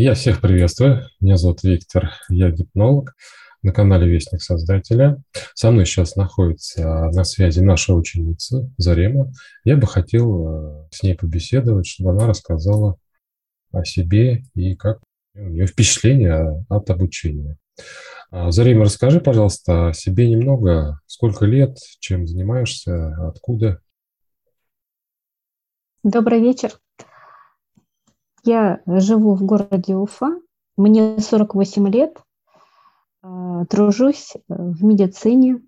Я 0.00 0.14
всех 0.14 0.40
приветствую. 0.40 1.02
Меня 1.18 1.36
зовут 1.36 1.64
Виктор, 1.64 2.12
я 2.28 2.52
гипнолог 2.52 3.16
на 3.62 3.72
канале 3.72 4.08
Вестник 4.08 4.40
Создателя. 4.40 5.20
Со 5.54 5.72
мной 5.72 5.86
сейчас 5.86 6.14
находится 6.14 7.10
на 7.10 7.24
связи 7.24 7.58
наша 7.58 7.94
ученица 7.94 8.70
Зарема. 8.76 9.32
Я 9.64 9.76
бы 9.76 9.88
хотел 9.88 10.84
э, 10.84 10.88
с 10.92 11.02
ней 11.02 11.16
побеседовать, 11.16 11.88
чтобы 11.88 12.10
она 12.10 12.28
рассказала 12.28 12.96
о 13.72 13.84
себе 13.84 14.44
и 14.54 14.76
как 14.76 15.00
у 15.34 15.48
нее 15.48 15.66
впечатление 15.66 16.64
от 16.68 16.88
обучения. 16.90 17.56
А, 18.30 18.52
Зарема, 18.52 18.84
расскажи, 18.84 19.20
пожалуйста, 19.20 19.88
о 19.88 19.92
себе 19.94 20.30
немного. 20.30 21.00
Сколько 21.06 21.44
лет, 21.44 21.76
чем 21.98 22.24
занимаешься, 22.24 23.16
откуда? 23.26 23.80
Добрый 26.04 26.40
вечер. 26.40 26.78
Я 28.48 28.80
живу 28.86 29.34
в 29.34 29.44
городе 29.44 29.94
Уфа, 29.94 30.40
мне 30.78 31.18
48 31.18 31.86
лет, 31.90 32.16
а, 33.20 33.66
тружусь 33.66 34.36
э, 34.36 34.38
в 34.48 34.82
медицине, 34.82 35.60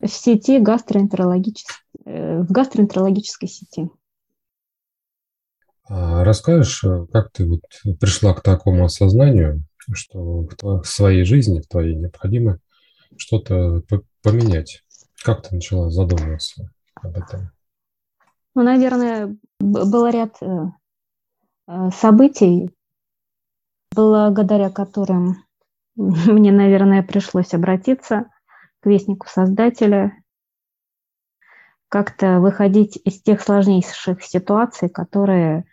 в 0.00 0.08
сети 0.08 0.58
гастроэнтерологической, 0.58 1.76
э, 2.06 2.40
в 2.40 2.50
гастроэнтерологической 2.50 3.50
сети. 3.50 3.90
А 5.90 6.24
расскажешь, 6.24 6.82
э, 6.84 7.04
как 7.12 7.30
ты 7.30 7.46
вот 7.46 7.60
пришла 8.00 8.32
к 8.32 8.42
такому 8.42 8.86
осознанию, 8.86 9.62
что 9.92 10.48
в 10.62 10.84
своей 10.84 11.24
жизни, 11.24 11.60
в 11.60 11.68
твоей 11.68 11.96
необходимо 11.96 12.60
что-то 13.18 13.82
поменять? 14.22 14.84
Как 15.22 15.46
ты 15.46 15.54
начала 15.56 15.90
задумываться 15.90 16.72
об 16.94 17.14
этом? 17.18 17.50
Ну, 18.58 18.64
наверное, 18.64 19.36
был 19.60 20.08
ряд 20.08 20.36
э, 20.42 20.46
э, 21.68 21.90
событий, 21.92 22.74
благодаря 23.94 24.68
которым 24.68 25.44
мне, 25.94 26.50
наверное, 26.50 27.04
пришлось 27.04 27.54
обратиться 27.54 28.28
к 28.80 28.86
вестнику 28.86 29.28
Создателя, 29.28 30.12
как-то 31.88 32.40
выходить 32.40 33.00
из 33.04 33.22
тех 33.22 33.40
сложнейших 33.42 34.24
ситуаций, 34.24 34.88
которые 34.88 35.64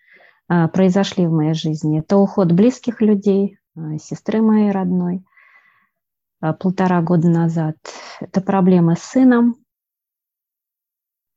э, 0.48 0.68
произошли 0.68 1.26
в 1.26 1.32
моей 1.32 1.56
жизни. 1.56 2.02
Это 2.02 2.18
уход 2.18 2.52
близких 2.52 3.02
людей, 3.02 3.58
сестры 4.00 4.44
моей 4.44 4.70
родной 4.70 5.26
полтора 6.40 7.02
года 7.02 7.30
назад. 7.30 7.78
Это 8.20 8.42
проблемы 8.42 8.96
с 8.96 9.02
сыном, 9.02 9.56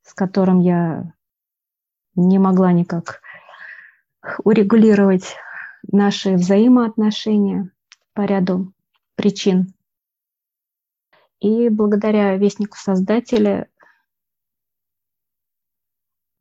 с 0.03 0.13
которым 0.13 0.59
я 0.59 1.11
не 2.19 2.39
могла 2.39 2.71
никак 2.71 3.21
урегулировать 4.43 5.35
наши 5.91 6.33
взаимоотношения 6.33 7.71
по 8.13 8.21
ряду 8.21 8.73
причин. 9.15 9.73
И 11.39 11.69
благодаря 11.69 12.35
Вестнику 12.35 12.77
Создателя, 12.77 13.69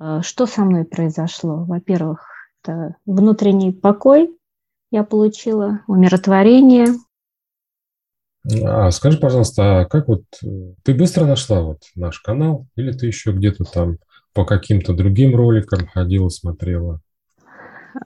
э, 0.00 0.20
что 0.22 0.46
со 0.46 0.62
мной 0.62 0.84
произошло? 0.84 1.64
Во-первых, 1.64 2.26
это 2.62 2.96
внутренний 3.06 3.72
покой 3.72 4.36
я 4.90 5.04
получила, 5.04 5.80
умиротворение. 5.86 6.94
А 8.64 8.90
скажи, 8.90 9.18
пожалуйста, 9.18 9.80
а 9.80 9.84
как 9.84 10.08
вот 10.08 10.24
э, 10.42 10.74
ты 10.82 10.94
быстро 10.94 11.26
нашла 11.26 11.60
вот 11.60 11.82
наш 11.94 12.18
канал 12.20 12.66
или 12.74 12.90
ты 12.92 13.06
еще 13.06 13.32
где-то 13.32 13.64
там 13.64 13.98
по 14.38 14.44
каким-то 14.44 14.92
другим 14.92 15.34
роликам 15.34 15.88
ходила, 15.88 16.28
смотрела? 16.28 17.00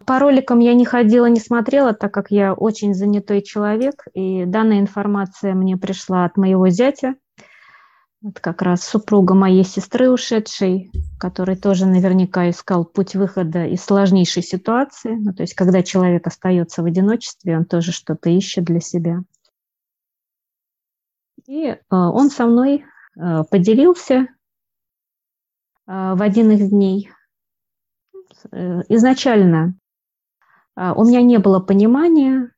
По 0.07 0.19
роликам 0.19 0.61
я 0.61 0.73
не 0.73 0.87
ходила, 0.87 1.27
не 1.27 1.41
смотрела, 1.41 1.93
так 1.93 2.15
как 2.15 2.31
я 2.31 2.55
очень 2.55 2.95
занятой 2.95 3.43
человек, 3.43 4.07
и 4.15 4.47
данная 4.47 4.81
информация 4.81 5.53
мне 5.53 5.77
пришла 5.77 6.25
от 6.25 6.39
моего 6.39 6.71
зятя, 6.71 7.17
это 8.25 8.41
как 8.41 8.63
раз 8.63 8.83
супруга 8.83 9.35
моей 9.35 9.63
сестры 9.63 10.11
ушедшей, 10.11 10.91
который 11.21 11.55
тоже 11.55 11.85
наверняка 11.85 12.49
искал 12.49 12.87
путь 12.87 13.15
выхода 13.15 13.67
из 13.67 13.85
сложнейшей 13.85 14.43
ситуации. 14.43 15.15
Ну, 15.15 15.35
то 15.35 15.43
есть, 15.43 15.53
когда 15.53 15.83
человек 15.83 16.27
остается 16.27 16.83
в 16.83 16.87
одиночестве, 16.87 17.59
он 17.59 17.67
тоже 17.67 17.93
что-то 17.93 18.31
ищет 18.31 18.65
для 18.65 18.81
себя. 18.81 19.19
И 21.47 21.67
э, 21.67 21.77
он 21.91 22.31
со 22.31 22.47
мной 22.47 22.87
э, 23.21 23.43
поделился 23.51 24.29
в 25.87 26.23
один 26.23 26.51
из 26.53 26.71
дней. 26.71 27.11
Э, 28.51 28.83
изначально 28.89 29.75
а, 30.75 30.95
у 30.95 31.05
меня 31.05 31.23
не 31.23 31.39
было 31.39 31.61
понимания, 31.61 32.51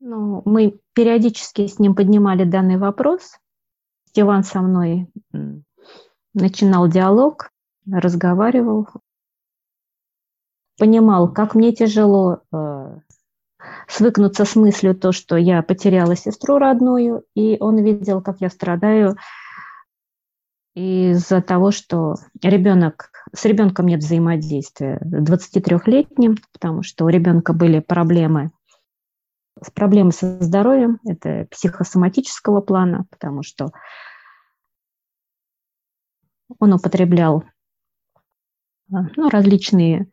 но 0.00 0.42
мы 0.44 0.78
периодически 0.92 1.66
с 1.66 1.78
ним 1.78 1.94
поднимали 1.94 2.44
данный 2.44 2.76
вопрос. 2.76 3.38
Стиван 4.08 4.44
со 4.44 4.60
мной 4.60 5.08
начинал 6.34 6.88
диалог, 6.88 7.50
разговаривал, 7.90 8.88
понимал, 10.78 11.32
как 11.32 11.54
мне 11.54 11.72
тяжело 11.72 12.42
э, 12.52 13.00
свыкнуться 13.88 14.44
с 14.44 14.54
мыслью 14.54 14.94
то, 14.94 15.12
что 15.12 15.36
я 15.36 15.62
потеряла 15.62 16.14
сестру 16.14 16.58
родную, 16.58 17.24
и 17.34 17.56
он 17.60 17.78
видел, 17.78 18.20
как 18.20 18.40
я 18.40 18.50
страдаю 18.50 19.16
из-за 20.76 21.40
того, 21.40 21.70
что 21.70 22.16
ребенок, 22.42 23.10
с 23.34 23.46
ребенком 23.46 23.86
нет 23.86 24.00
взаимодействия 24.00 25.00
23-летним, 25.02 26.36
потому 26.52 26.82
что 26.82 27.06
у 27.06 27.08
ребенка 27.08 27.52
были 27.52 27.80
проблемы 27.80 28.50
проблемы 29.74 30.12
со 30.12 30.38
здоровьем, 30.42 31.00
это 31.06 31.46
психосоматического 31.50 32.60
плана, 32.60 33.06
потому 33.10 33.42
что 33.42 33.70
он 36.58 36.74
употреблял 36.74 37.44
а, 38.92 39.04
ну, 39.16 39.30
различные 39.30 40.10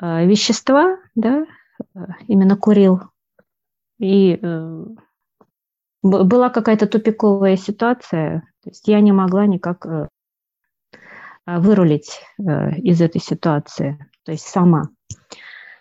э, 0.00 0.26
вещества, 0.26 0.98
да, 1.14 1.46
именно 2.28 2.56
курил. 2.56 3.00
И 3.98 4.38
э, 4.40 4.84
была 6.02 6.50
какая-то 6.50 6.86
тупиковая 6.86 7.56
ситуация, 7.56 8.42
то 8.62 8.70
есть 8.70 8.88
я 8.88 9.00
не 9.00 9.12
могла 9.12 9.46
никак 9.46 9.86
э, 9.86 10.08
а, 11.44 11.60
вырулить 11.60 12.20
э, 12.38 12.76
из 12.76 13.00
этой 13.00 13.20
ситуации, 13.20 13.98
то 14.24 14.32
есть 14.32 14.46
сама, 14.46 14.88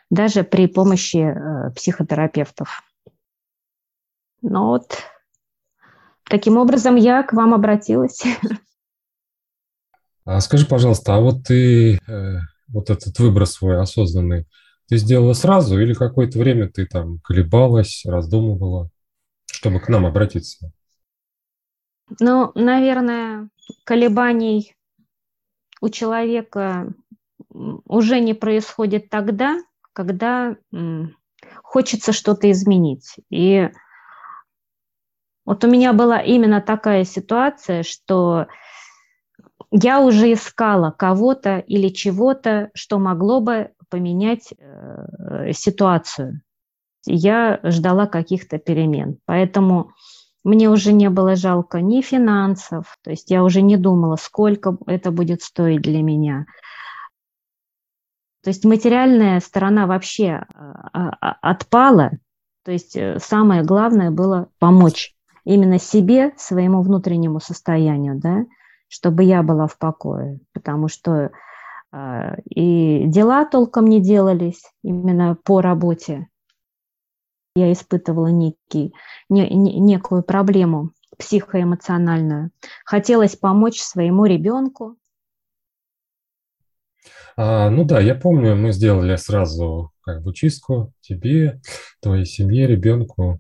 даже 0.10 0.44
при 0.44 0.68
помощи 0.68 1.18
э, 1.18 1.72
психотерапевтов. 1.72 2.84
Но 4.42 4.68
вот 4.68 4.98
таким 6.24 6.58
образом 6.58 6.96
я 6.96 7.24
к 7.24 7.34
вам 7.34 7.54
обратилась. 7.54 8.24
А 10.26 10.42
скажи, 10.42 10.68
пожалуйста, 10.68 11.16
а 11.16 11.22
вот 11.22 11.46
ты 11.46 12.00
вот 12.68 12.92
этот 12.92 13.18
выбор 13.18 13.48
свой 13.48 13.82
осознанный, 13.82 14.46
ты 14.88 14.98
сделала 14.98 15.34
сразу 15.34 15.80
или 15.80 15.96
какое-то 15.96 16.38
время 16.38 16.70
ты 16.70 16.86
там 16.86 17.18
колебалась, 17.24 18.04
раздумывала, 18.06 18.92
чтобы 19.60 19.82
к 19.82 19.90
нам 19.90 20.06
обратиться? 20.06 20.72
Ну, 22.22 22.52
наверное, 22.56 23.50
колебаний 23.84 24.74
у 25.82 25.90
человека 25.90 26.94
уже 27.50 28.22
не 28.22 28.34
происходит 28.34 29.10
тогда, 29.10 29.58
когда 29.92 30.56
хочется 31.62 32.14
что-то 32.14 32.50
изменить. 32.52 33.18
И 33.30 33.70
вот 35.46 35.64
у 35.66 35.68
меня 35.70 35.92
была 35.92 36.22
именно 36.22 36.62
такая 36.62 37.04
ситуация, 37.04 37.84
что 37.84 38.48
я 39.72 40.00
уже 40.00 40.32
искала 40.32 40.92
кого-то 40.92 41.58
или 41.58 41.90
чего-то, 41.90 42.72
что 42.74 42.98
могло 42.98 43.42
бы 43.42 43.72
поменять 43.90 44.54
э, 44.58 45.52
ситуацию. 45.52 46.44
Я 47.06 47.60
ждала 47.64 48.08
каких-то 48.08 48.58
перемен. 48.58 49.18
Поэтому 49.26 49.92
мне 50.44 50.70
уже 50.70 50.94
не 50.94 51.10
было 51.10 51.36
жалко 51.36 51.82
ни 51.82 52.02
финансов, 52.02 52.98
то 53.04 53.12
есть 53.12 53.30
я 53.30 53.44
уже 53.44 53.62
не 53.62 53.78
думала, 53.78 54.16
сколько 54.16 54.78
это 54.88 55.12
будет 55.12 55.42
стоить 55.42 55.82
для 55.82 56.02
меня. 56.02 56.46
То 58.44 58.52
есть 58.52 58.64
материальная 58.64 59.42
сторона 59.42 59.86
вообще 59.86 60.46
а, 60.54 61.10
а, 61.20 61.38
отпала, 61.42 62.12
то 62.64 62.72
есть 62.72 62.96
э, 62.96 63.20
самое 63.20 63.64
главное 63.64 64.12
было 64.12 64.48
помочь 64.60 65.14
именно 65.44 65.78
себе, 65.78 66.34
своему 66.38 66.82
внутреннему 66.82 67.42
состоянию, 67.42 68.18
да, 68.18 68.46
чтобы 68.88 69.24
я 69.24 69.44
была 69.44 69.68
в 69.68 69.78
покое, 69.78 70.40
потому 70.54 70.88
что 70.88 71.32
э, 71.92 72.42
и 72.46 73.04
дела 73.08 73.44
толком 73.46 73.86
не 73.86 74.00
делались 74.00 74.64
именно 74.84 75.36
по 75.36 75.62
работе, 75.62 76.28
я 77.60 77.72
испытывала 77.72 78.28
некий, 78.28 78.94
не, 79.30 79.50
не, 79.50 79.80
некую 79.80 80.24
проблему 80.24 80.92
психоэмоциональную. 81.18 82.52
Хотелось 82.86 83.36
помочь 83.36 83.82
своему 83.82 84.26
ребенку. 84.26 84.96
А, 87.36 87.70
ну 87.70 87.86
да, 87.86 88.00
я 88.00 88.16
помню, 88.16 88.56
мы 88.56 88.72
сделали 88.72 89.16
сразу 89.16 89.92
как 90.02 90.24
бы 90.24 90.34
чистку 90.34 90.94
тебе, 91.02 91.62
твоей 92.02 92.26
семье, 92.26 92.68
ребенку. 92.68 93.40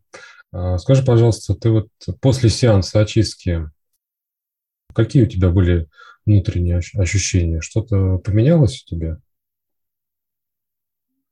А, 0.51 0.77
скажи, 0.77 1.03
пожалуйста, 1.03 1.55
ты 1.55 1.69
вот 1.69 1.87
после 2.21 2.49
сеанса 2.49 2.99
очистки, 2.99 3.69
какие 4.93 5.23
у 5.23 5.27
тебя 5.27 5.49
были 5.49 5.87
внутренние 6.25 6.81
ощущения? 6.95 7.61
Что-то 7.61 8.17
поменялось 8.19 8.83
у 8.83 8.95
тебя? 8.95 9.17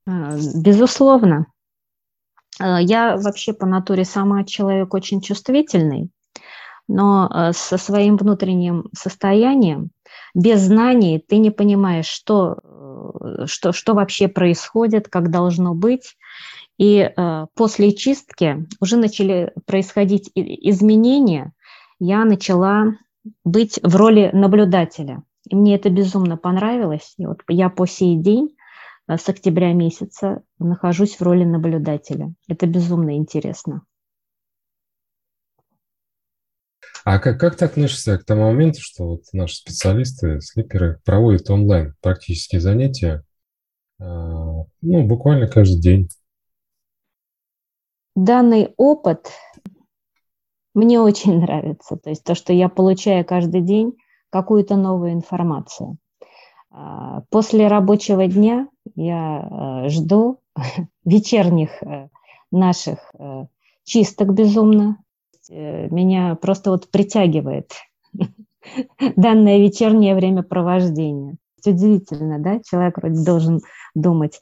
А, 0.06 0.36
безусловно. 0.54 1.46
А, 2.60 2.80
я 2.80 3.16
вообще 3.16 3.52
по 3.52 3.66
натуре 3.66 4.04
сама 4.04 4.44
человек 4.44 4.94
очень 4.94 5.20
чувствительный, 5.20 6.10
но 6.86 7.28
а, 7.30 7.52
со 7.52 7.78
своим 7.78 8.16
внутренним 8.16 8.88
состоянием, 8.96 9.90
без 10.34 10.60
знаний 10.60 11.22
ты 11.26 11.38
не 11.38 11.50
понимаешь, 11.50 12.06
что, 12.06 12.58
э, 12.62 13.46
что, 13.46 13.72
что 13.72 13.94
вообще 13.94 14.28
происходит, 14.28 15.08
как 15.08 15.30
должно 15.30 15.74
быть. 15.74 16.16
И 16.78 17.10
после 17.56 17.92
чистки 17.92 18.64
уже 18.80 18.98
начали 18.98 19.52
происходить 19.66 20.30
изменения. 20.36 21.52
Я 21.98 22.24
начала 22.24 22.94
быть 23.44 23.80
в 23.82 23.96
роли 23.96 24.30
наблюдателя. 24.32 25.24
И 25.48 25.56
мне 25.56 25.74
это 25.74 25.90
безумно 25.90 26.36
понравилось. 26.36 27.14
И 27.18 27.26
вот 27.26 27.40
я 27.48 27.68
по 27.68 27.84
сей 27.84 28.14
день 28.14 28.50
Э, 28.50 28.57
с 29.16 29.28
октября 29.28 29.72
месяца 29.72 30.42
нахожусь 30.58 31.16
в 31.16 31.22
роли 31.22 31.44
наблюдателя. 31.44 32.34
Это 32.48 32.66
безумно 32.66 33.16
интересно. 33.16 33.82
А 37.04 37.18
как, 37.18 37.40
как 37.40 37.56
ты 37.56 37.64
относишься 37.64 38.18
к 38.18 38.24
тому 38.24 38.42
моменту, 38.42 38.80
что 38.82 39.06
вот 39.06 39.22
наши 39.32 39.56
специалисты, 39.56 40.42
слиперы, 40.42 41.00
проводят 41.06 41.48
онлайн 41.48 41.94
практические 42.02 42.60
занятия, 42.60 43.22
э, 43.98 44.04
ну, 44.04 45.06
буквально 45.06 45.46
каждый 45.46 45.80
день? 45.80 46.08
Данный 48.14 48.74
опыт 48.76 49.30
мне 50.74 51.00
очень 51.00 51.38
нравится. 51.40 51.96
То 51.96 52.10
есть 52.10 52.24
то, 52.24 52.34
что 52.34 52.52
я 52.52 52.68
получаю 52.68 53.24
каждый 53.24 53.62
день 53.62 53.94
какую-то 54.30 54.76
новую 54.76 55.12
информацию. 55.12 55.96
А, 56.70 57.22
после 57.30 57.68
рабочего 57.68 58.26
дня 58.26 58.68
я 58.98 59.84
э, 59.84 59.88
жду 59.90 60.40
вечерних 61.04 61.70
э, 61.82 62.08
наших 62.50 62.98
э, 63.18 63.46
чисток 63.84 64.34
безумно. 64.34 64.98
Меня 65.50 66.34
просто 66.34 66.70
вот 66.70 66.90
притягивает 66.90 67.72
данное 69.16 69.58
вечернее 69.58 70.14
времяпровождение. 70.14 71.36
Удивительно, 71.64 72.38
да? 72.38 72.60
Человек 72.68 72.98
вроде 72.98 73.24
должен 73.24 73.60
думать, 73.94 74.40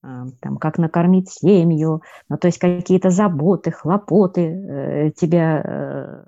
там, 0.00 0.56
как 0.58 0.78
накормить 0.78 1.30
семью, 1.30 2.00
ну, 2.30 2.38
то 2.38 2.46
есть 2.46 2.58
какие-то 2.58 3.10
заботы, 3.10 3.70
хлопоты 3.70 5.12
тебя 5.18 6.24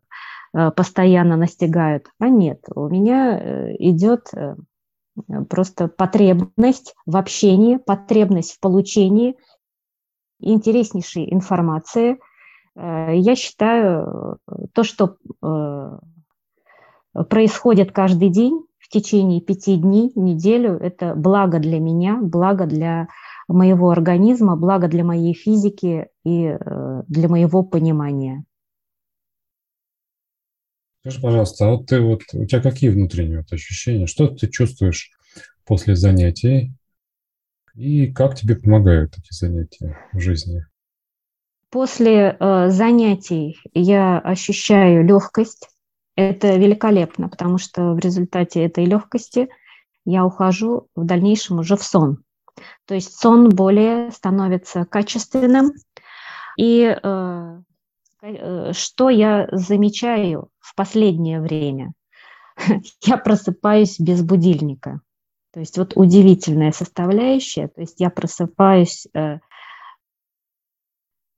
постоянно 0.53 1.37
настигают. 1.37 2.09
А 2.19 2.29
нет, 2.29 2.61
у 2.75 2.87
меня 2.89 3.73
идет 3.79 4.31
просто 5.49 5.89
потребность 5.89 6.95
в 7.07 7.17
общении, 7.17 7.77
потребность 7.77 8.55
в 8.55 8.61
получении 8.61 9.37
интереснейшей 10.41 11.33
информации. 11.33 12.19
Э, 12.77 13.15
я 13.15 13.35
считаю, 13.35 14.39
то, 14.73 14.83
что 14.85 15.17
э, 15.43 15.99
происходит 17.29 17.93
каждый 17.93 18.31
день 18.31 18.65
в 18.79 18.89
течение 18.89 19.41
пяти 19.41 19.77
дней, 19.77 20.13
неделю, 20.15 20.77
это 20.77 21.15
благо 21.15 21.59
для 21.59 21.79
меня, 21.79 22.19
благо 22.21 22.67
для 22.67 23.09
моего 23.49 23.91
организма, 23.91 24.57
благо 24.57 24.89
для 24.89 25.05
моей 25.05 25.35
физики 25.35 26.09
и 26.25 26.45
э, 26.45 27.03
для 27.09 27.29
моего 27.29 27.63
понимания. 27.63 28.45
Скажи, 31.09 31.23
пожалуйста, 31.23 31.65
а 31.65 31.69
вот 31.71 31.87
ты 31.87 32.03
вот, 32.03 32.21
у 32.35 32.45
тебя 32.45 32.61
какие 32.61 32.91
внутренние 32.91 33.39
вот 33.39 33.51
ощущения? 33.51 34.07
Что 34.07 34.27
ты 34.27 34.47
чувствуешь 34.47 35.11
после 35.65 35.97
занятий? 35.97 36.75
И 37.75 38.13
как 38.13 38.35
тебе 38.35 38.57
помогают 38.57 39.17
эти 39.17 39.33
занятия 39.33 39.99
в 40.13 40.21
жизни? 40.21 40.67
После 41.71 42.37
э, 42.39 42.69
занятий 42.69 43.59
я 43.73 44.19
ощущаю 44.19 45.03
легкость. 45.03 45.71
Это 46.15 46.57
великолепно, 46.57 47.31
потому 47.31 47.57
что 47.57 47.95
в 47.95 47.99
результате 48.01 48.63
этой 48.63 48.85
легкости 48.85 49.49
я 50.05 50.27
ухожу 50.27 50.89
в 50.95 51.07
дальнейшем 51.07 51.61
уже 51.61 51.77
в 51.77 51.85
сон. 51.85 52.19
То 52.85 52.95
есть 52.95 53.19
сон 53.19 53.49
более 53.49 54.11
становится 54.11 54.85
качественным. 54.85 55.73
И 56.59 56.83
э, 56.85 57.61
что 58.73 59.11
я 59.11 59.49
замечаю 59.53 60.49
в 60.59 60.75
последнее 60.75 61.41
время? 61.41 61.93
Я 63.05 63.17
просыпаюсь 63.17 64.01
без 64.01 64.23
будильника. 64.23 65.01
То 65.53 65.61
есть 65.61 65.79
вот 65.79 65.93
удивительная 65.97 66.73
составляющая. 66.73 67.69
То 67.69 67.81
есть 67.81 68.01
я 68.01 68.11
просыпаюсь 68.11 69.07
э, 69.15 69.39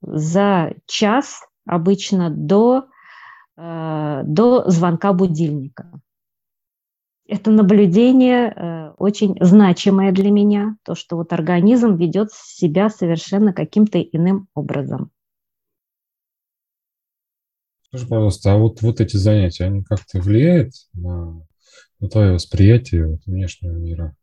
за 0.03 0.75
час 0.87 1.43
обычно 1.65 2.29
до, 2.31 2.87
э, 3.57 4.23
до 4.25 4.69
звонка 4.69 5.13
будильника. 5.13 5.91
Это 7.29 7.53
наблюдение 7.53 8.93
очень 8.99 9.37
значимое 9.41 10.11
для 10.11 10.33
меня, 10.33 10.77
то, 10.85 10.97
что 10.97 11.17
вот 11.17 11.33
организм 11.33 11.95
ведет 11.95 12.33
себя 12.33 12.91
совершенно 12.91 13.53
каким-то 13.53 14.01
иным 14.01 14.49
образом. 14.55 15.13
Скажи, 17.91 18.07
пожалуйста, 18.07 18.53
а 18.53 18.57
вот, 18.57 18.83
вот 18.83 19.01
эти 19.01 19.17
занятия, 19.17 19.65
они 19.65 19.83
как-то 19.83 20.21
влияют 20.21 20.75
на, 20.95 21.45
на 21.99 22.09
твое 22.09 22.35
восприятие 22.35 23.09
вот, 23.09 23.21
внешнего 23.27 23.73
мира? 23.73 24.15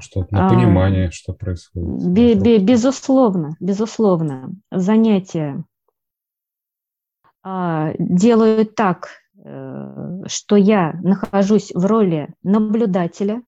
Что 0.00 0.26
на 0.30 0.46
а, 0.46 0.50
понимание, 0.50 1.08
а, 1.08 1.12
что 1.12 1.32
происходит? 1.32 2.12
Бе, 2.12 2.34
бе, 2.34 2.58
безусловно, 2.58 3.54
безусловно. 3.60 4.52
Занятия 4.72 5.62
а, 7.44 7.92
делают 7.98 8.74
так, 8.74 9.10
э, 9.36 10.22
что 10.26 10.56
я 10.56 10.98
нахожусь 11.02 11.70
в 11.72 11.86
роли 11.86 12.34
наблюдателя. 12.42 13.42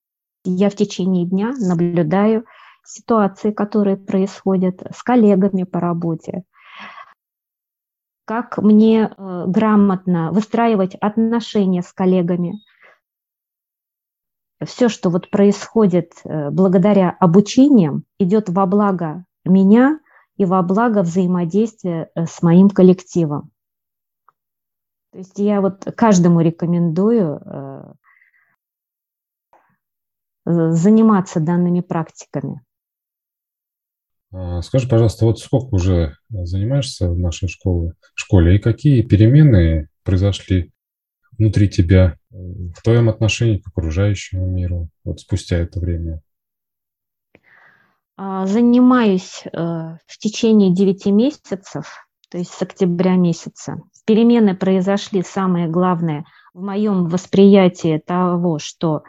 Я 0.45 0.69
в 0.69 0.75
течение 0.75 1.25
дня 1.25 1.51
наблюдаю 1.59 2.45
ситуации, 2.85 3.51
которые 3.51 3.97
происходят 3.97 4.83
с 4.93 5.03
коллегами 5.03 5.63
по 5.63 5.81
работе, 5.81 6.43
как 8.25 8.57
мне 8.57 9.05
э, 9.05 9.43
грамотно 9.47 10.31
выстраивать 10.31 10.95
отношения 10.95 11.81
с 11.81 11.91
коллегами. 11.91 12.61
Все, 14.63 14.87
что 14.87 15.09
вот 15.09 15.29
происходит 15.29 16.13
э, 16.23 16.49
благодаря 16.49 17.15
обучениям, 17.19 18.05
идет 18.17 18.49
во 18.49 18.65
благо 18.65 19.25
меня 19.43 19.99
и 20.37 20.45
во 20.45 20.61
благо 20.63 21.01
взаимодействия 21.01 22.09
э, 22.15 22.25
с 22.25 22.41
моим 22.41 22.69
коллективом. 22.69 23.51
То 25.11 25.17
есть 25.19 25.37
я 25.37 25.61
вот 25.61 25.85
каждому 25.95 26.41
рекомендую 26.41 27.39
заниматься 30.43 31.39
данными 31.39 31.81
практиками. 31.81 32.63
А, 34.33 34.61
скажи, 34.63 34.87
пожалуйста, 34.87 35.25
вот 35.25 35.39
сколько 35.39 35.75
уже 35.75 36.17
занимаешься 36.29 37.09
в 37.09 37.19
нашей 37.19 37.47
школе, 37.47 37.93
школе 38.15 38.55
и 38.55 38.59
какие 38.59 39.03
перемены 39.03 39.89
произошли 40.03 40.71
внутри 41.37 41.69
тебя 41.69 42.17
в 42.31 42.81
твоем 42.83 43.09
отношении 43.09 43.59
к 43.59 43.67
окружающему 43.67 44.47
миру 44.47 44.89
вот 45.03 45.19
спустя 45.19 45.57
это 45.57 45.79
время? 45.79 46.21
А, 48.17 48.47
занимаюсь 48.47 49.43
э, 49.45 49.49
в 49.51 50.17
течение 50.17 50.73
9 50.73 51.05
месяцев, 51.07 52.07
то 52.29 52.37
есть 52.37 52.51
с 52.51 52.61
октября 52.61 53.15
месяца. 53.15 53.77
Перемены 54.05 54.55
произошли, 54.55 55.23
самое 55.23 55.67
главное, 55.67 56.25
в 56.53 56.61
моем 56.61 57.07
восприятии 57.07 58.01
того, 58.03 58.59
что 58.59 59.03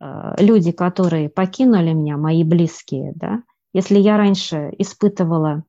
э, 0.00 0.34
люди, 0.38 0.72
которые 0.72 1.30
покинули 1.30 1.92
меня, 1.92 2.16
мои 2.16 2.44
близкие, 2.44 3.12
да, 3.14 3.42
если 3.72 3.98
я 3.98 4.16
раньше 4.16 4.72
испытывала 4.78 5.64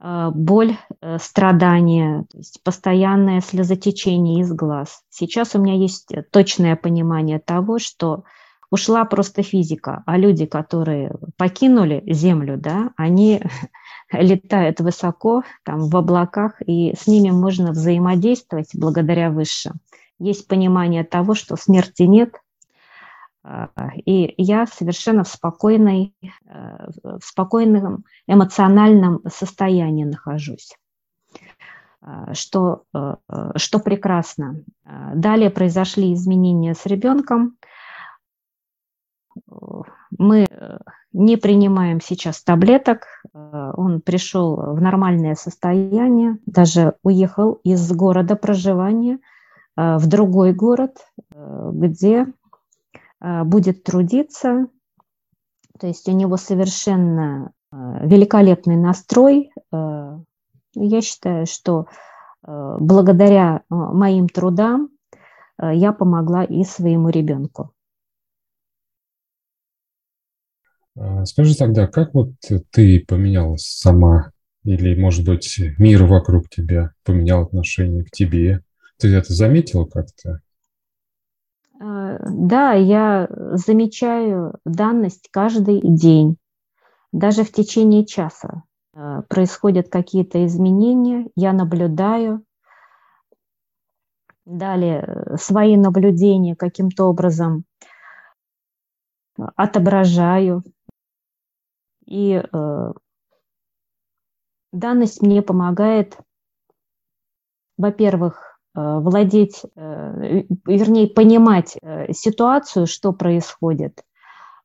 э, 0.00 0.30
боль, 0.34 0.76
э, 1.00 1.18
страдания, 1.18 2.24
то 2.30 2.38
есть 2.38 2.62
постоянное 2.62 3.40
слезотечение 3.40 4.40
из 4.40 4.52
глаз, 4.52 5.02
сейчас 5.10 5.54
у 5.54 5.60
меня 5.60 5.74
есть 5.74 6.08
точное 6.30 6.76
понимание 6.76 7.38
того, 7.38 7.78
что 7.78 8.24
ушла 8.70 9.04
просто 9.04 9.42
физика, 9.42 10.02
а 10.06 10.18
люди, 10.18 10.46
которые 10.46 11.14
покинули 11.36 12.02
Землю, 12.06 12.56
да, 12.56 12.90
они 12.96 13.42
летают 14.12 14.80
высоко, 14.80 15.42
там, 15.64 15.88
в 15.88 15.96
облаках, 15.96 16.60
и 16.66 16.94
с 16.96 17.06
ними 17.06 17.30
можно 17.30 17.72
взаимодействовать 17.72 18.70
благодаря 18.74 19.30
Высшему. 19.30 19.76
Есть 20.18 20.48
понимание 20.48 21.04
того, 21.04 21.34
что 21.34 21.56
смерти 21.56 22.02
нет, 22.02 22.40
И 24.04 24.34
я 24.38 24.66
совершенно 24.66 25.22
в, 25.22 25.28
спокойной, 25.28 26.14
в 26.44 27.20
спокойном 27.22 28.04
эмоциональном 28.26 29.20
состоянии 29.28 30.04
нахожусь. 30.04 30.76
Что, 32.32 32.84
что 33.56 33.78
прекрасно. 33.78 34.62
Далее 34.84 35.50
произошли 35.50 36.12
изменения 36.12 36.74
с 36.74 36.86
ребенком. 36.86 37.56
Мы 40.18 40.46
не 41.12 41.36
принимаем 41.36 42.00
сейчас 42.00 42.42
таблеток. 42.42 43.06
Он 43.32 44.00
пришел 44.00 44.56
в 44.56 44.80
нормальное 44.80 45.34
состояние, 45.34 46.38
даже 46.46 46.94
уехал 47.02 47.60
из 47.64 47.92
города 47.92 48.34
проживания 48.36 49.18
в 49.76 50.06
другой 50.06 50.52
город, 50.52 50.96
где 51.30 52.26
будет 53.20 53.84
трудиться. 53.84 54.66
То 55.78 55.86
есть 55.86 56.08
у 56.08 56.12
него 56.12 56.36
совершенно 56.36 57.52
великолепный 57.72 58.76
настрой. 58.76 59.50
Я 59.70 61.00
считаю, 61.00 61.46
что 61.46 61.86
благодаря 62.42 63.62
моим 63.68 64.28
трудам 64.28 64.90
я 65.58 65.92
помогла 65.92 66.44
и 66.44 66.64
своему 66.64 67.08
ребенку. 67.08 67.72
А, 70.98 71.24
скажи 71.26 71.54
тогда, 71.54 71.86
как 71.86 72.14
вот 72.14 72.30
ты 72.70 73.04
поменялась 73.06 73.66
сама? 73.66 74.30
Или, 74.64 74.98
может 75.00 75.26
быть, 75.26 75.60
мир 75.78 76.04
вокруг 76.04 76.48
тебя 76.48 76.92
поменял 77.04 77.42
отношение 77.42 78.04
к 78.04 78.10
тебе? 78.10 78.62
Ты 78.98 79.14
это 79.14 79.32
заметила 79.32 79.84
как-то? 79.84 80.40
А, 82.16 82.26
да, 82.30 82.72
я 82.72 83.28
замечаю 83.52 84.54
данность 84.64 85.28
каждый 85.30 85.80
день. 85.82 86.36
Даже 87.12 87.44
в 87.44 87.52
течение 87.52 88.04
часа 88.04 88.62
а, 88.94 89.22
происходят 89.22 89.88
какие-то 89.88 90.44
изменения, 90.46 91.28
я 91.36 91.52
наблюдаю. 91.52 92.42
Далее 94.44 95.36
свои 95.36 95.76
наблюдения 95.76 96.54
каким-то 96.54 97.06
образом 97.06 97.64
отображаю 99.56 100.62
и 102.06 102.40
э, 102.40 102.92
данность 104.72 105.22
мне 105.22 105.42
помогает, 105.42 106.16
во-первых, 107.76 108.55
э, 108.55 108.55
владеть, 108.76 109.62
э, 109.74 110.44
вернее, 110.66 111.08
понимать 111.08 111.76
э, 111.80 112.12
ситуацию, 112.12 112.86
что 112.86 113.12
происходит. 113.12 114.04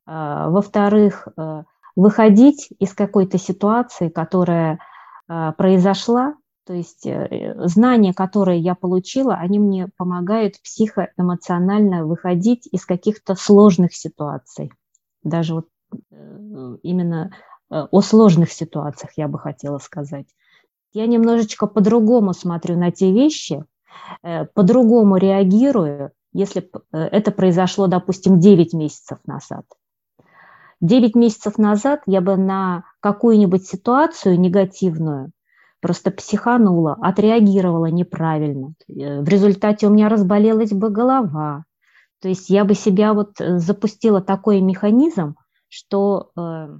Э, 0.07 0.47
во-вторых, 0.49 1.27
э, 1.37 1.63
выходить 1.95 2.69
из 2.79 2.93
какой-то 2.93 3.37
ситуации, 3.37 4.09
которая 4.09 4.79
э, 5.29 5.53
произошла, 5.57 6.35
то 6.65 6.73
есть 6.73 7.05
э, 7.05 7.55
знания, 7.65 8.13
которые 8.13 8.59
я 8.59 8.75
получила, 8.75 9.35
они 9.35 9.59
мне 9.59 9.89
помогают 9.97 10.61
психоэмоционально 10.61 12.05
выходить 12.05 12.67
из 12.71 12.85
каких-то 12.85 13.35
сложных 13.35 13.93
ситуаций. 13.95 14.71
Даже 15.23 15.55
вот 15.55 15.65
Э, 16.11 16.77
именно 16.83 17.31
э, 17.69 17.87
о 17.91 18.01
сложных 18.01 18.51
ситуациях, 18.51 19.11
я 19.17 19.27
бы 19.27 19.39
хотела 19.39 19.77
сказать. 19.77 20.27
Я 20.93 21.07
немножечко 21.07 21.67
по-другому 21.67 22.33
смотрю 22.33 22.77
на 22.77 22.91
те 22.91 23.11
вещи, 23.11 23.63
э, 23.63 23.63
по-другому 24.53 25.17
реагирую, 25.17 26.11
если 26.33 26.69
это 26.91 27.31
произошло, 27.31 27.87
допустим, 27.87 28.39
9 28.39 28.73
месяцев 28.73 29.19
назад. 29.25 29.65
9 30.81 31.15
месяцев 31.15 31.57
назад 31.57 32.01
я 32.07 32.21
бы 32.21 32.37
на 32.37 32.83
какую-нибудь 32.99 33.65
ситуацию 33.67 34.39
негативную 34.39 35.31
просто 35.81 36.11
психанула, 36.11 36.97
отреагировала 37.01 37.87
неправильно. 37.87 38.73
В 38.87 39.27
результате 39.27 39.87
у 39.87 39.89
меня 39.89 40.09
разболелась 40.09 40.71
бы 40.71 40.89
голова. 40.89 41.65
То 42.21 42.29
есть 42.29 42.49
я 42.49 42.63
бы 42.65 42.75
себя 42.75 43.13
вот 43.13 43.31
запустила 43.37 44.21
такой 44.21 44.61
механизм, 44.61 45.35
что 45.67 46.29
э, 46.37 46.77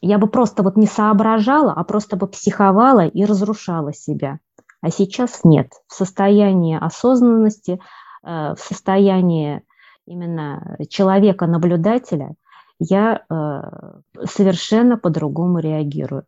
я 0.00 0.18
бы 0.18 0.26
просто 0.26 0.64
вот 0.64 0.76
не 0.76 0.86
соображала, 0.86 1.72
а 1.72 1.84
просто 1.84 2.16
бы 2.16 2.26
психовала 2.26 3.06
и 3.06 3.24
разрушала 3.24 3.92
себя. 3.92 4.40
А 4.86 4.90
сейчас 4.90 5.40
нет. 5.42 5.72
В 5.88 5.94
состоянии 5.94 6.78
осознанности, 6.78 7.80
э, 8.22 8.54
в 8.54 8.56
состоянии 8.56 9.62
именно 10.06 10.76
человека-наблюдателя 10.88 12.36
я 12.78 13.24
э, 13.28 14.24
совершенно 14.26 14.96
по-другому 14.96 15.58
реагирую. 15.58 16.24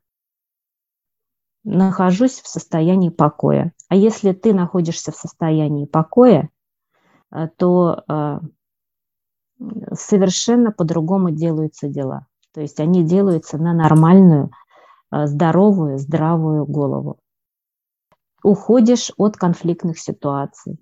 Нахожусь 1.63 2.41
в 2.41 2.49
состоянии 2.49 3.11
покоя. 3.11 3.75
А 3.89 3.95
если 3.95 4.33
ты 4.33 4.53
находишься 4.53 5.13
в 5.13 5.15
состоянии 5.15 5.87
покоя, 5.87 6.51
э, 7.31 7.49
то 7.59 8.41
совершенно 9.93 10.73
по-другому 10.73 11.31
делаются 11.31 11.87
дела. 11.87 12.27
То 12.53 12.61
есть 12.61 12.81
они 12.81 13.05
делаются 13.05 13.57
на 13.57 13.73
нормальную, 13.73 14.51
здоровую, 15.13 15.99
здравую 15.99 16.67
голову. 16.67 17.21
Уходишь 18.43 19.11
от 19.17 19.37
конфликтных 19.37 19.99
ситуаций. 19.99 20.79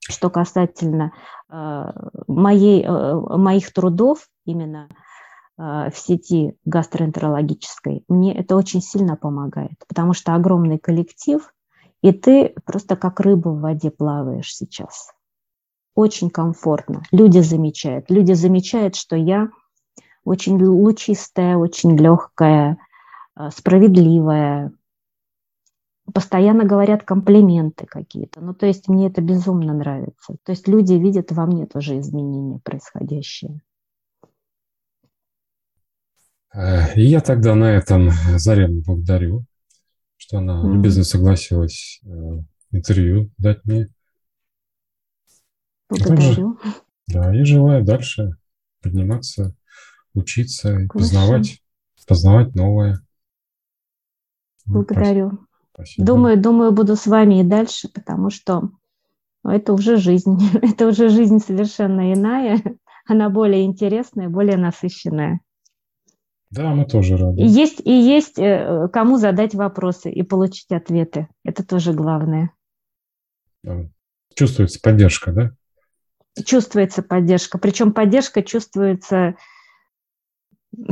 Что 0.00 0.30
касательно 0.30 1.12
э, 1.50 1.84
моей, 2.28 2.84
э, 2.84 3.14
моих 3.36 3.72
трудов 3.72 4.28
именно 4.44 4.88
в 5.58 5.94
сети 5.94 6.54
гастроэнтерологической, 6.66 8.04
мне 8.08 8.34
это 8.34 8.56
очень 8.56 8.82
сильно 8.82 9.16
помогает, 9.16 9.72
потому 9.88 10.12
что 10.12 10.34
огромный 10.34 10.76
коллектив, 10.76 11.50
и 12.02 12.12
ты 12.12 12.54
просто 12.66 12.94
как 12.94 13.20
рыба 13.20 13.48
в 13.48 13.60
воде 13.62 13.90
плаваешь 13.90 14.54
сейчас 14.54 15.16
очень 15.96 16.30
комфортно. 16.30 17.02
Люди 17.10 17.40
замечают. 17.40 18.10
Люди 18.10 18.34
замечают, 18.34 18.94
что 18.94 19.16
я 19.16 19.48
очень 20.24 20.62
лучистая, 20.62 21.56
очень 21.56 21.96
легкая, 21.96 22.76
э, 23.34 23.48
справедливая. 23.50 24.72
Постоянно 26.12 26.64
говорят 26.64 27.02
комплименты 27.02 27.86
какие-то. 27.86 28.40
Ну, 28.40 28.54
то 28.54 28.66
есть 28.66 28.88
мне 28.88 29.08
это 29.08 29.20
безумно 29.20 29.74
нравится. 29.74 30.36
То 30.44 30.52
есть 30.52 30.68
люди 30.68 30.94
видят 30.94 31.32
во 31.32 31.46
мне 31.46 31.66
тоже 31.66 31.98
изменения 31.98 32.60
происходящие. 32.62 33.60
Э, 36.54 36.94
и 36.94 37.02
я 37.02 37.20
тогда 37.20 37.54
на 37.54 37.72
этом 37.72 38.10
Зарину 38.36 38.82
благодарю, 38.82 39.44
что 40.16 40.38
она 40.38 40.62
mm-hmm. 40.62 40.72
любезно 40.72 41.04
согласилась 41.04 42.00
э, 42.04 42.08
интервью 42.70 43.30
дать 43.36 43.64
мне. 43.64 43.88
Благодарю. 45.88 46.56
Также, 46.56 46.82
да, 47.08 47.34
и 47.34 47.44
желаю 47.44 47.84
дальше 47.84 48.30
подниматься, 48.82 49.54
учиться, 50.14 50.78
и 50.78 50.86
познавать, 50.88 51.62
познавать 52.06 52.54
новое. 52.54 53.00
Благодарю. 54.64 55.45
Спасибо. 55.76 56.06
Думаю, 56.06 56.40
думаю, 56.40 56.72
буду 56.72 56.96
с 56.96 57.06
вами 57.06 57.40
и 57.40 57.44
дальше, 57.44 57.88
потому 57.92 58.30
что 58.30 58.70
ну, 59.44 59.50
это 59.50 59.74
уже 59.74 59.98
жизнь. 59.98 60.38
это 60.62 60.88
уже 60.88 61.10
жизнь 61.10 61.38
совершенно 61.38 62.14
иная. 62.14 62.62
Она 63.06 63.28
более 63.28 63.64
интересная, 63.64 64.30
более 64.30 64.56
насыщенная. 64.56 65.40
Да, 66.50 66.72
мы 66.74 66.86
тоже 66.86 67.18
рады. 67.18 67.42
И 67.42 67.46
есть, 67.46 67.80
и 67.84 67.92
есть 67.92 68.38
э, 68.38 68.88
кому 68.92 69.18
задать 69.18 69.54
вопросы 69.54 70.10
и 70.10 70.22
получить 70.22 70.70
ответы. 70.70 71.28
Это 71.44 71.64
тоже 71.64 71.92
главное. 71.92 72.52
Чувствуется 74.34 74.80
поддержка, 74.80 75.32
да? 75.32 75.52
чувствуется 76.44 77.02
поддержка. 77.02 77.58
Причем 77.58 77.92
поддержка 77.92 78.42
чувствуется 78.42 79.36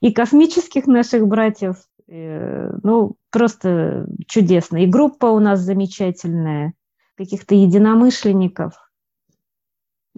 и 0.00 0.12
космических 0.12 0.86
наших 0.86 1.26
братьев, 1.26 1.76
ну, 2.10 3.16
просто 3.30 4.06
чудесно. 4.26 4.82
И 4.82 4.86
группа 4.86 5.26
у 5.26 5.38
нас 5.38 5.60
замечательная, 5.60 6.74
каких-то 7.16 7.54
единомышленников. 7.54 8.72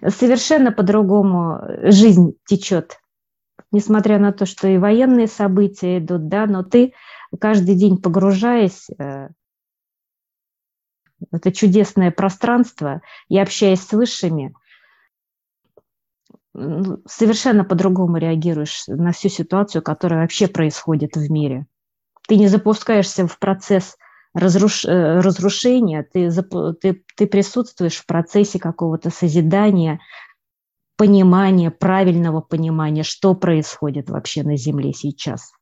Совершенно 0.07 0.73
по-другому 0.73 1.61
жизнь 1.83 2.35
течет, 2.47 2.99
несмотря 3.73 4.19
на 4.19 4.33
то, 4.33 4.47
что 4.47 4.69
и 4.69 4.79
военные 4.79 5.27
события 5.27 5.99
идут, 5.99 6.29
да, 6.29 6.47
но 6.47 6.63
ты 6.63 6.95
каждый 7.39 7.75
день 7.75 8.01
погружаясь 8.01 8.89
э, 8.99 9.29
это 11.31 11.53
чудесное 11.53 12.11
пространство, 12.11 13.03
и 13.29 13.39
общаясь 13.39 13.83
с 13.83 13.93
высшими, 13.93 14.55
совершенно 17.07 17.65
по-другому 17.65 18.17
реагируешь 18.19 18.85
на 18.87 19.13
всю 19.13 19.29
ситуацию, 19.29 19.83
которая 19.83 20.23
вообще 20.23 20.49
происходит 20.49 21.17
в 21.17 21.31
мире. 21.31 21.67
Ты 22.29 22.37
не 22.37 22.49
запускаешься 22.49 23.27
в 23.27 23.39
процесс 23.39 23.97
разруш... 24.35 24.85
Э, 24.85 25.21
разрушения, 25.21 26.07
ты, 26.11 26.31
ты, 26.81 27.05
ты 27.17 27.27
присутствуешь 27.27 27.97
в 27.97 28.07
процессе 28.07 28.59
какого-то 28.59 29.11
созидания, 29.11 30.01
понимания, 30.97 31.71
правильного 31.71 32.41
понимания, 32.41 33.03
что 33.03 33.35
происходит 33.35 34.09
вообще 34.09 34.43
на 34.43 34.57
Земле 34.57 34.93
сейчас. 34.93 35.53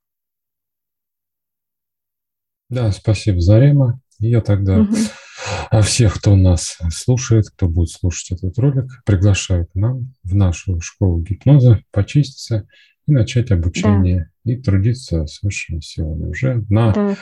Да, 2.69 2.93
спасибо, 2.93 3.40
Зарема. 3.40 4.00
Я 4.21 4.43
тогда 4.43 4.81
угу. 4.81 4.95
всех, 5.83 6.14
кто 6.17 6.37
нас 6.37 6.79
слушает, 6.90 7.49
кто 7.49 7.69
будет 7.69 7.90
слушать 7.90 8.33
этот 8.33 8.57
ролик, 8.59 9.02
приглашаю 9.05 9.67
к 9.67 9.75
нам 9.75 10.14
в 10.23 10.35
нашу 10.35 10.81
школу 10.81 11.21
гипноза 11.21 11.83
почиститься 11.90 12.69
и 13.07 13.12
начать 13.12 13.50
обучение 13.50 14.19
да. 14.19 14.31
И 14.52 14.61
трудиться 14.61 15.26
с 15.26 15.42
высшими 15.42 15.80
силами 15.80 16.28
уже 16.28 16.64
на, 16.69 16.92
да. 16.92 17.16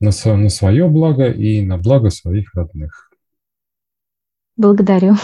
на, 0.00 0.36
на 0.36 0.48
свое 0.48 0.88
благо 0.88 1.30
и 1.30 1.64
на 1.64 1.78
благо 1.78 2.10
своих 2.10 2.54
родных. 2.54 3.10
Благодарю. 4.56 5.14